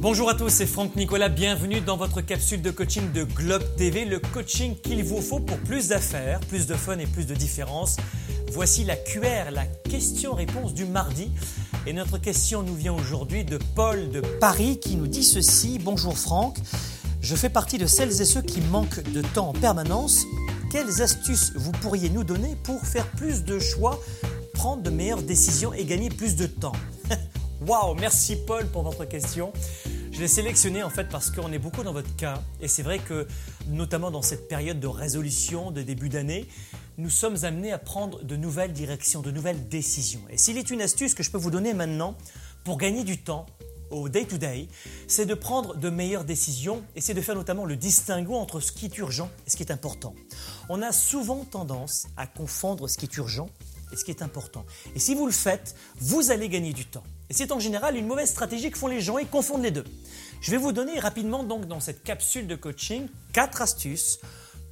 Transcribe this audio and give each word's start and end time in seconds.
Bonjour 0.00 0.30
à 0.30 0.34
tous, 0.34 0.50
c'est 0.50 0.66
Franck 0.66 0.94
Nicolas, 0.94 1.28
bienvenue 1.28 1.80
dans 1.80 1.96
votre 1.96 2.20
capsule 2.20 2.62
de 2.62 2.70
coaching 2.70 3.10
de 3.10 3.24
Globe 3.24 3.64
TV, 3.76 4.04
le 4.04 4.20
coaching 4.20 4.76
qu'il 4.76 5.02
vous 5.02 5.20
faut 5.20 5.40
pour 5.40 5.56
plus 5.58 5.88
d'affaires, 5.88 6.38
plus 6.38 6.68
de 6.68 6.74
fun 6.74 7.00
et 7.00 7.06
plus 7.06 7.26
de 7.26 7.34
différence. 7.34 7.96
Voici 8.52 8.84
la 8.84 8.94
QR, 8.94 9.50
la 9.50 9.66
question-réponse 9.66 10.72
du 10.72 10.84
mardi. 10.84 11.32
Et 11.84 11.92
notre 11.92 12.18
question 12.18 12.62
nous 12.62 12.76
vient 12.76 12.94
aujourd'hui 12.94 13.44
de 13.44 13.58
Paul 13.74 14.10
de 14.10 14.20
Paris 14.20 14.78
qui 14.78 14.94
nous 14.94 15.08
dit 15.08 15.24
ceci. 15.24 15.80
Bonjour 15.80 16.16
Franck, 16.16 16.58
je 17.20 17.34
fais 17.34 17.50
partie 17.50 17.76
de 17.78 17.86
celles 17.86 18.20
et 18.20 18.24
ceux 18.24 18.42
qui 18.42 18.60
manquent 18.60 19.02
de 19.10 19.20
temps 19.20 19.48
en 19.48 19.52
permanence. 19.52 20.26
Quelles 20.70 21.02
astuces 21.02 21.52
vous 21.56 21.72
pourriez 21.72 22.08
nous 22.08 22.22
donner 22.22 22.54
pour 22.62 22.82
faire 22.82 23.08
plus 23.08 23.42
de 23.42 23.58
choix, 23.58 24.00
prendre 24.52 24.80
de 24.80 24.90
meilleures 24.90 25.22
décisions 25.22 25.72
et 25.72 25.84
gagner 25.84 26.08
plus 26.08 26.36
de 26.36 26.46
temps? 26.46 26.76
Waouh, 27.66 27.94
merci 27.96 28.36
Paul 28.36 28.68
pour 28.68 28.82
votre 28.84 29.04
question. 29.04 29.52
Je 30.12 30.20
l'ai 30.20 30.28
sélectionné 30.28 30.84
en 30.84 30.90
fait 30.90 31.08
parce 31.08 31.30
qu'on 31.32 31.52
est 31.52 31.58
beaucoup 31.58 31.82
dans 31.82 31.92
votre 31.92 32.14
cas 32.14 32.40
et 32.60 32.68
c'est 32.68 32.84
vrai 32.84 33.00
que 33.00 33.26
notamment 33.66 34.12
dans 34.12 34.22
cette 34.22 34.46
période 34.46 34.78
de 34.78 34.86
résolution 34.86 35.72
de 35.72 35.82
début 35.82 36.08
d'année, 36.08 36.46
nous 36.98 37.10
sommes 37.10 37.36
amenés 37.42 37.72
à 37.72 37.78
prendre 37.78 38.22
de 38.22 38.36
nouvelles 38.36 38.72
directions, 38.72 39.22
de 39.22 39.32
nouvelles 39.32 39.68
décisions. 39.68 40.20
Et 40.30 40.38
s'il 40.38 40.56
est 40.56 40.70
une 40.70 40.80
astuce 40.80 41.14
que 41.14 41.24
je 41.24 41.32
peux 41.32 41.38
vous 41.38 41.50
donner 41.50 41.74
maintenant 41.74 42.16
pour 42.62 42.78
gagner 42.78 43.02
du 43.02 43.18
temps 43.18 43.46
au 43.90 44.08
day-to-day, 44.08 44.68
c'est 45.08 45.26
de 45.26 45.34
prendre 45.34 45.76
de 45.76 45.90
meilleures 45.90 46.24
décisions 46.24 46.84
et 46.94 47.00
c'est 47.00 47.14
de 47.14 47.20
faire 47.20 47.34
notamment 47.34 47.64
le 47.64 47.74
distinguo 47.74 48.36
entre 48.36 48.60
ce 48.60 48.70
qui 48.70 48.84
est 48.84 48.98
urgent 48.98 49.30
et 49.48 49.50
ce 49.50 49.56
qui 49.56 49.64
est 49.64 49.72
important. 49.72 50.14
On 50.68 50.80
a 50.80 50.92
souvent 50.92 51.44
tendance 51.44 52.06
à 52.16 52.28
confondre 52.28 52.88
ce 52.88 52.96
qui 52.98 53.06
est 53.06 53.16
urgent 53.16 53.48
et 53.92 53.96
ce 53.96 54.04
qui 54.04 54.12
est 54.12 54.22
important. 54.22 54.64
Et 54.94 55.00
si 55.00 55.16
vous 55.16 55.26
le 55.26 55.32
faites, 55.32 55.74
vous 55.98 56.30
allez 56.30 56.48
gagner 56.48 56.72
du 56.72 56.86
temps. 56.86 57.04
Et 57.30 57.34
c'est 57.34 57.52
en 57.52 57.60
général 57.60 57.96
une 57.96 58.06
mauvaise 58.06 58.30
stratégie 58.30 58.70
que 58.70 58.78
font 58.78 58.86
les 58.86 59.00
gens 59.00 59.18
et 59.18 59.26
confondent 59.26 59.62
les 59.62 59.70
deux. 59.70 59.84
Je 60.40 60.50
vais 60.50 60.56
vous 60.56 60.72
donner 60.72 60.98
rapidement 60.98 61.42
donc 61.44 61.66
dans 61.66 61.80
cette 61.80 62.02
capsule 62.02 62.46
de 62.46 62.56
coaching 62.56 63.08
quatre 63.32 63.60
astuces 63.60 64.18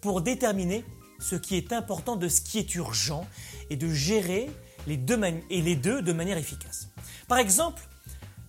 pour 0.00 0.20
déterminer 0.20 0.84
ce 1.18 1.36
qui 1.36 1.56
est 1.56 1.72
important 1.72 2.16
de 2.16 2.28
ce 2.28 2.40
qui 2.40 2.58
est 2.58 2.74
urgent 2.74 3.26
et 3.70 3.76
de 3.76 3.88
gérer 3.88 4.50
les 4.86 4.96
deux, 4.96 5.18
et 5.48 5.62
les 5.62 5.76
deux 5.76 6.02
de 6.02 6.12
manière 6.12 6.36
efficace. 6.36 6.88
Par 7.28 7.38
exemple, 7.38 7.82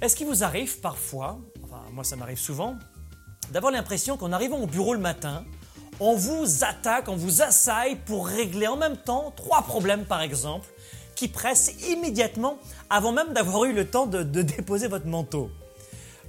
est-ce 0.00 0.14
qu'il 0.14 0.26
vous 0.26 0.44
arrive 0.44 0.78
parfois, 0.80 1.40
enfin 1.64 1.82
moi 1.92 2.04
ça 2.04 2.14
m'arrive 2.14 2.38
souvent, 2.38 2.76
d'avoir 3.50 3.72
l'impression 3.72 4.16
qu'en 4.16 4.32
arrivant 4.32 4.58
au 4.58 4.66
bureau 4.66 4.94
le 4.94 5.00
matin, 5.00 5.44
on 5.98 6.14
vous 6.14 6.62
attaque, 6.62 7.08
on 7.08 7.16
vous 7.16 7.42
assaille 7.42 7.96
pour 7.96 8.28
régler 8.28 8.68
en 8.68 8.76
même 8.76 8.96
temps 8.96 9.32
trois 9.34 9.62
problèmes 9.62 10.04
par 10.04 10.20
exemple 10.20 10.68
qui 11.18 11.26
pressent 11.26 11.72
immédiatement 11.88 12.58
avant 12.90 13.10
même 13.10 13.32
d'avoir 13.32 13.64
eu 13.64 13.72
le 13.72 13.84
temps 13.84 14.06
de, 14.06 14.22
déposer 14.22 14.86
votre 14.86 15.06
manteau. 15.06 15.50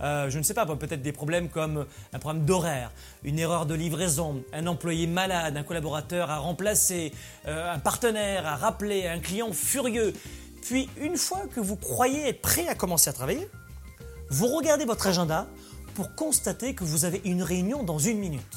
Euh, 0.00 0.30
je 0.30 0.38
ne 0.38 0.42
sais 0.42 0.54
pas, 0.54 0.64
peut-être 0.64 1.02
des 1.02 1.12
problèmes 1.12 1.50
comme 1.50 1.84
un 2.14 2.18
problème 2.18 2.46
d'horaire, 2.46 2.90
une 3.22 3.38
erreur 3.38 3.66
de 3.66 3.74
livraison, 3.74 4.42
un 4.54 4.66
employé 4.66 5.06
malade, 5.06 5.58
un 5.58 5.62
collaborateur 5.62 6.30
à 6.30 6.38
remplacer, 6.38 7.12
euh, 7.46 7.74
un 7.74 7.78
partenaire 7.78 8.46
à 8.46 8.56
rappeler, 8.56 9.06
un 9.06 9.18
client 9.18 9.52
furieux. 9.52 10.14
Puis 10.62 10.88
une 10.98 11.18
fois 11.18 11.42
que 11.54 11.60
vous 11.60 11.76
croyez 11.76 12.26
être 12.26 12.40
prêt 12.40 12.66
à 12.66 12.74
commencer 12.74 13.10
à 13.10 13.12
travailler, 13.12 13.46
vous 14.30 14.46
regardez 14.46 14.86
votre 14.86 15.06
agenda 15.06 15.48
pour 15.96 16.14
constater 16.14 16.74
que 16.74 16.84
vous 16.84 17.04
avez 17.04 17.20
une 17.26 17.42
réunion 17.42 17.82
dans 17.82 17.98
une 17.98 18.20
minute. 18.20 18.56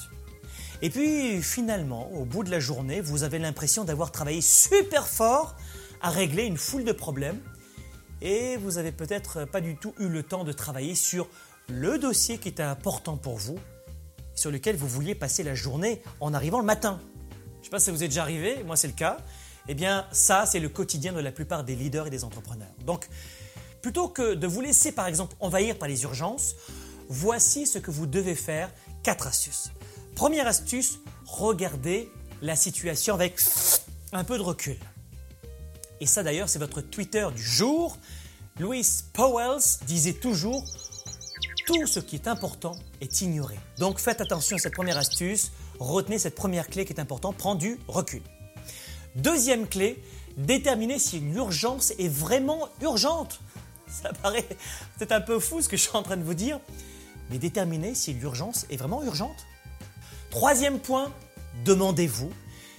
Et 0.81 0.89
puis 0.89 1.41
finalement, 1.41 2.09
au 2.13 2.23
bout 2.23 2.45
de 2.45 2.51
la 2.51 2.61
journée, 2.61 3.01
vous 3.01 3.23
avez 3.23 3.37
l'impression 3.37 3.83
d'avoir 3.83 4.13
travaillé 4.13 4.39
super 4.39 5.09
fort 5.09 5.57
à 6.01 6.09
régler 6.09 6.43
une 6.43 6.57
foule 6.57 6.83
de 6.83 6.91
problèmes 6.91 7.39
et 8.21 8.57
vous 8.57 8.71
n'avez 8.71 8.91
peut-être 8.91 9.45
pas 9.45 9.61
du 9.61 9.75
tout 9.75 9.93
eu 9.99 10.07
le 10.07 10.23
temps 10.23 10.43
de 10.43 10.51
travailler 10.51 10.95
sur 10.95 11.27
le 11.67 11.97
dossier 11.97 12.37
qui 12.37 12.49
était 12.49 12.63
important 12.63 13.17
pour 13.17 13.37
vous, 13.37 13.57
sur 14.35 14.51
lequel 14.51 14.75
vous 14.75 14.87
vouliez 14.87 15.15
passer 15.15 15.43
la 15.43 15.55
journée 15.55 16.01
en 16.19 16.33
arrivant 16.33 16.59
le 16.59 16.65
matin. 16.65 16.99
Je 17.55 17.59
ne 17.59 17.63
sais 17.65 17.69
pas 17.69 17.79
si 17.79 17.91
vous 17.91 18.03
êtes 18.03 18.09
déjà 18.09 18.23
arrivé, 18.23 18.63
moi 18.63 18.75
c'est 18.75 18.87
le 18.87 18.93
cas. 18.93 19.17
Eh 19.67 19.75
bien, 19.75 20.07
ça, 20.11 20.45
c'est 20.47 20.59
le 20.59 20.69
quotidien 20.69 21.13
de 21.13 21.19
la 21.19 21.31
plupart 21.31 21.63
des 21.63 21.75
leaders 21.75 22.07
et 22.07 22.09
des 22.09 22.23
entrepreneurs. 22.23 22.73
Donc, 22.85 23.07
plutôt 23.81 24.07
que 24.07 24.33
de 24.33 24.47
vous 24.47 24.61
laisser, 24.61 24.91
par 24.91 25.05
exemple, 25.05 25.35
envahir 25.39 25.77
par 25.77 25.87
les 25.87 26.03
urgences, 26.03 26.55
voici 27.09 27.67
ce 27.67 27.77
que 27.77 27.91
vous 27.91 28.07
devez 28.07 28.35
faire. 28.35 28.71
Quatre 29.03 29.27
astuces. 29.27 29.71
Première 30.15 30.47
astuce, 30.47 30.99
regardez 31.25 32.09
la 32.41 32.55
situation 32.55 33.13
avec 33.13 33.39
un 34.11 34.23
peu 34.23 34.37
de 34.37 34.43
recul. 34.43 34.77
Et 36.01 36.07
ça 36.07 36.23
d'ailleurs, 36.23 36.49
c'est 36.49 36.59
votre 36.59 36.81
Twitter 36.81 37.27
du 37.33 37.43
jour. 37.43 37.95
Louis 38.59 38.85
Powells 39.13 39.85
disait 39.85 40.13
toujours 40.13 40.65
tout 41.67 41.85
ce 41.85 41.99
qui 41.99 42.15
est 42.15 42.27
important 42.27 42.75
est 43.01 43.21
ignoré. 43.21 43.57
Donc 43.77 43.99
faites 43.99 44.19
attention 44.19 44.55
à 44.57 44.59
cette 44.59 44.73
première 44.73 44.97
astuce, 44.97 45.51
retenez 45.79 46.17
cette 46.17 46.33
première 46.33 46.67
clé 46.67 46.85
qui 46.85 46.93
est 46.93 46.99
importante, 46.99 47.37
prends 47.37 47.53
du 47.53 47.79
recul. 47.87 48.23
Deuxième 49.15 49.67
clé, 49.67 50.03
déterminez 50.37 50.97
si 50.97 51.19
une 51.19 51.35
urgence 51.35 51.91
est 51.99 52.09
vraiment 52.09 52.67
urgente. 52.81 53.39
Ça 53.87 54.11
paraît 54.11 54.47
peut-être 54.97 55.11
un 55.11 55.21
peu 55.21 55.39
fou 55.39 55.61
ce 55.61 55.69
que 55.69 55.77
je 55.77 55.83
suis 55.83 55.95
en 55.95 56.01
train 56.01 56.17
de 56.17 56.23
vous 56.23 56.33
dire, 56.33 56.59
mais 57.29 57.37
déterminez 57.37 57.93
si 57.93 58.13
l'urgence 58.13 58.65
est 58.71 58.77
vraiment 58.77 59.03
urgente. 59.03 59.45
Troisième 60.31 60.79
point, 60.79 61.11
demandez-vous 61.63 62.31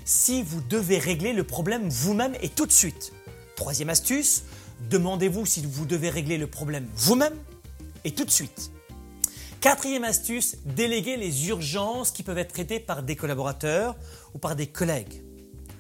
si 0.05 0.43
vous 0.43 0.61
devez 0.61 0.99
régler 0.99 1.33
le 1.33 1.45
problème 1.45 1.89
vous-même 1.89 2.35
et 2.43 2.49
tout 2.49 2.67
de 2.67 2.73
suite. 2.73 3.13
Troisième 3.57 3.91
astuce, 3.91 4.45
demandez-vous 4.91 5.47
si 5.47 5.65
vous 5.65 5.87
devez 5.87 6.11
régler 6.11 6.39
le 6.39 6.47
problème 6.47 6.89
vous-même 6.97 7.37
et 8.05 8.13
tout 8.13 8.25
de 8.25 8.31
suite. 8.31 8.73
Quatrième 9.61 10.03
astuce, 10.03 10.57
déléguez 10.65 11.17
les 11.17 11.49
urgences 11.49 12.11
qui 12.11 12.25
peuvent 12.25 12.39
être 12.39 12.53
traitées 12.53 12.81
par 12.81 13.05
des 13.05 13.15
collaborateurs 13.15 13.97
ou 14.35 14.39
par 14.39 14.57
des 14.57 14.67
collègues, 14.67 15.23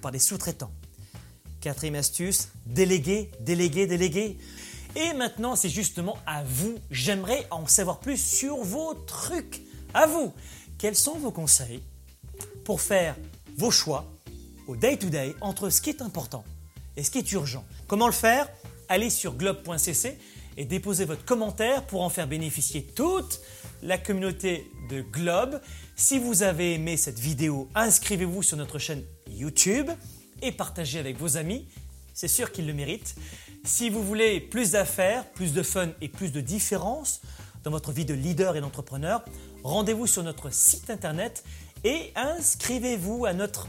par 0.00 0.12
des 0.12 0.20
sous-traitants. 0.20 0.70
Quatrième 1.60 1.96
astuce, 1.96 2.48
déléguez, 2.66 3.30
déléguez, 3.40 3.86
déléguez. 3.86 4.38
Et 4.94 5.14
maintenant, 5.14 5.56
c'est 5.56 5.68
justement 5.68 6.18
à 6.26 6.44
vous. 6.44 6.76
J'aimerais 6.90 7.46
en 7.50 7.66
savoir 7.66 7.98
plus 7.98 8.18
sur 8.18 8.58
vos 8.58 8.94
trucs. 8.94 9.62
À 9.94 10.06
vous. 10.06 10.32
Quels 10.78 10.96
sont 10.96 11.18
vos 11.18 11.30
conseils 11.30 11.82
pour 12.64 12.80
faire 12.80 13.16
vos 13.56 13.70
choix 13.70 14.04
au 14.66 14.76
day-to-day 14.76 15.34
entre 15.40 15.70
ce 15.70 15.80
qui 15.80 15.90
est 15.90 16.02
important 16.02 16.44
et 16.96 17.02
ce 17.02 17.10
qui 17.10 17.18
est 17.18 17.32
urgent. 17.32 17.64
Comment 17.86 18.06
le 18.06 18.12
faire? 18.12 18.48
Allez 18.88 19.10
sur 19.10 19.34
globe.cc 19.34 20.18
et 20.56 20.64
déposez 20.64 21.04
votre 21.04 21.24
commentaire 21.24 21.86
pour 21.86 22.02
en 22.02 22.10
faire 22.10 22.26
bénéficier 22.26 22.82
toute 22.82 23.40
la 23.82 23.98
communauté 23.98 24.70
de 24.90 25.00
Globe. 25.00 25.60
Si 25.96 26.18
vous 26.18 26.42
avez 26.42 26.74
aimé 26.74 26.96
cette 26.96 27.18
vidéo, 27.18 27.68
inscrivez-vous 27.74 28.42
sur 28.42 28.56
notre 28.56 28.78
chaîne 28.78 29.02
YouTube 29.30 29.90
et 30.42 30.52
partagez 30.52 30.98
avec 30.98 31.18
vos 31.18 31.36
amis. 31.36 31.66
C'est 32.14 32.28
sûr 32.28 32.52
qu'ils 32.52 32.66
le 32.66 32.74
méritent. 32.74 33.14
Si 33.64 33.88
vous 33.88 34.02
voulez 34.02 34.40
plus 34.40 34.72
d'affaires, 34.72 35.24
plus 35.30 35.52
de 35.52 35.62
fun 35.62 35.90
et 36.00 36.08
plus 36.08 36.32
de 36.32 36.40
différence 36.40 37.22
dans 37.64 37.70
votre 37.70 37.92
vie 37.92 38.04
de 38.04 38.14
leader 38.14 38.56
et 38.56 38.60
d'entrepreneur, 38.60 39.24
rendez-vous 39.62 40.06
sur 40.06 40.22
notre 40.22 40.52
site 40.52 40.90
internet 40.90 41.44
et 41.84 42.12
inscrivez-vous 42.14 43.26
à 43.26 43.32
notre 43.32 43.68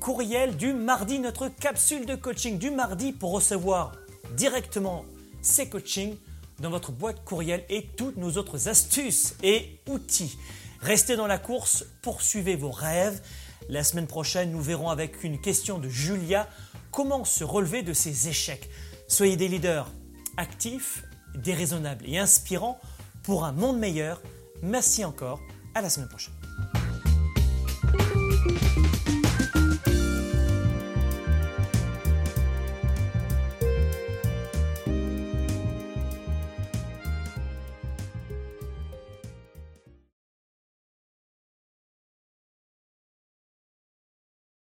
courriel 0.00 0.56
du 0.56 0.72
mardi, 0.72 1.18
notre 1.18 1.48
capsule 1.48 2.06
de 2.06 2.14
coaching 2.14 2.58
du 2.58 2.70
mardi 2.70 3.12
pour 3.12 3.32
recevoir 3.32 3.92
directement 4.36 5.04
ces 5.42 5.68
coachings 5.68 6.16
dans 6.60 6.70
votre 6.70 6.92
boîte 6.92 7.24
courriel 7.24 7.64
et 7.68 7.86
toutes 7.96 8.16
nos 8.16 8.36
autres 8.36 8.68
astuces 8.68 9.34
et 9.42 9.80
outils. 9.88 10.38
Restez 10.80 11.16
dans 11.16 11.26
la 11.26 11.38
course, 11.38 11.84
poursuivez 12.02 12.56
vos 12.56 12.70
rêves. 12.70 13.20
La 13.68 13.84
semaine 13.84 14.06
prochaine, 14.06 14.50
nous 14.50 14.60
verrons 14.60 14.90
avec 14.90 15.22
une 15.22 15.40
question 15.40 15.78
de 15.78 15.88
Julia 15.88 16.48
comment 16.90 17.24
se 17.24 17.44
relever 17.44 17.82
de 17.82 17.92
ces 17.92 18.28
échecs. 18.28 18.68
Soyez 19.08 19.36
des 19.36 19.48
leaders 19.48 19.90
actifs, 20.36 21.04
déraisonnables 21.34 22.04
et 22.08 22.18
inspirants 22.18 22.80
pour 23.22 23.44
un 23.44 23.52
monde 23.52 23.78
meilleur. 23.78 24.20
Merci 24.62 25.04
encore, 25.04 25.40
à 25.74 25.80
la 25.80 25.90
semaine 25.90 26.08
prochaine. 26.08 26.41